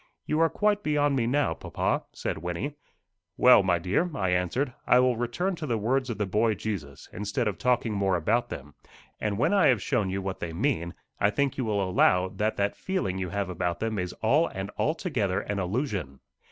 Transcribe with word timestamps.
"You 0.25 0.39
are 0.39 0.49
quite 0.49 0.81
beyond 0.81 1.15
me 1.15 1.27
now, 1.27 1.53
papa," 1.53 2.05
said 2.11 2.39
Wynnie. 2.39 2.73
"Well, 3.37 3.61
my 3.61 3.77
dear," 3.77 4.09
I 4.17 4.31
answered, 4.31 4.73
"I 4.87 4.97
will 4.99 5.15
return 5.15 5.55
to 5.57 5.67
the 5.67 5.77
words 5.77 6.09
of 6.09 6.17
the 6.17 6.25
boy 6.25 6.55
Jesus, 6.55 7.07
instead 7.13 7.47
of 7.47 7.59
talking 7.59 7.93
more 7.93 8.15
about 8.15 8.49
them; 8.49 8.73
and 9.19 9.37
when 9.37 9.53
I 9.53 9.67
have 9.67 9.79
shown 9.79 10.09
you 10.09 10.19
what 10.19 10.39
they 10.39 10.53
mean, 10.53 10.95
I 11.19 11.29
think 11.29 11.55
you 11.55 11.65
will 11.65 11.87
allow 11.87 12.29
that 12.29 12.57
that 12.57 12.75
feeling 12.75 13.19
you 13.19 13.29
have 13.29 13.47
about 13.51 13.79
them 13.79 13.99
is 13.99 14.13
all 14.23 14.47
and 14.47 14.71
altogether 14.75 15.41
an 15.41 15.59
illusion." 15.59 16.19